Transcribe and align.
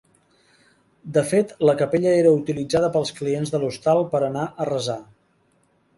De 1.17 1.23
fet 1.33 1.51
la 1.69 1.75
capella 1.83 2.15
era 2.23 2.33
utilitzada 2.39 2.91
pels 2.97 3.15
clients 3.21 3.53
de 3.57 3.61
l'hostal 3.65 4.03
per 4.15 4.23
anar 4.31 4.51
a 4.65 4.69
resar. 4.75 5.01